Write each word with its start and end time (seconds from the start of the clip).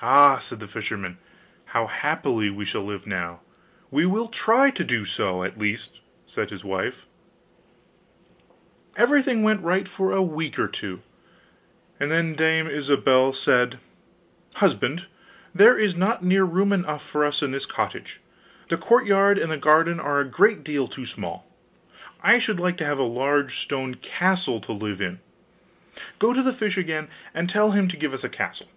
'Ah!' 0.00 0.38
said 0.38 0.60
the 0.60 0.68
fisherman, 0.68 1.18
'how 1.64 1.88
happily 1.88 2.48
we 2.50 2.64
shall 2.64 2.84
live 2.84 3.04
now!' 3.04 3.40
'We 3.90 4.06
will 4.06 4.28
try 4.28 4.70
to 4.70 4.84
do 4.84 5.04
so, 5.04 5.42
at 5.42 5.58
least,' 5.58 5.98
said 6.24 6.50
his 6.50 6.62
wife. 6.62 7.04
Everything 8.94 9.42
went 9.42 9.60
right 9.60 9.88
for 9.88 10.12
a 10.12 10.22
week 10.22 10.56
or 10.56 10.68
two, 10.68 11.02
and 11.98 12.12
then 12.12 12.36
Dame 12.36 12.68
Ilsabill 12.68 13.34
said, 13.34 13.80
'Husband, 14.54 15.06
there 15.52 15.76
is 15.76 15.96
not 15.96 16.22
near 16.22 16.44
room 16.44 16.72
enough 16.72 17.02
for 17.04 17.24
us 17.24 17.42
in 17.42 17.50
this 17.50 17.66
cottage; 17.66 18.20
the 18.68 18.76
courtyard 18.76 19.36
and 19.36 19.50
the 19.50 19.58
garden 19.58 19.98
are 19.98 20.20
a 20.20 20.24
great 20.24 20.62
deal 20.62 20.86
too 20.86 21.06
small; 21.06 21.44
I 22.22 22.38
should 22.38 22.60
like 22.60 22.76
to 22.76 22.86
have 22.86 23.00
a 23.00 23.02
large 23.02 23.58
stone 23.58 23.96
castle 23.96 24.60
to 24.60 24.72
live 24.72 25.00
in: 25.00 25.18
go 26.20 26.32
to 26.32 26.40
the 26.44 26.52
fish 26.52 26.78
again 26.78 27.08
and 27.34 27.50
tell 27.50 27.72
him 27.72 27.88
to 27.88 27.96
give 27.96 28.14
us 28.14 28.22
a 28.22 28.28
castle. 28.28 28.68